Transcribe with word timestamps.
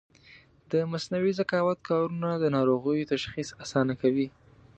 د 0.71 0.73
مصنوعي 0.91 1.33
ذکاوت 1.39 1.79
کارونه 1.89 2.29
د 2.37 2.45
ناروغیو 2.55 3.09
تشخیص 3.13 3.49
اسانه 3.63 3.93
کوي. 4.01 4.27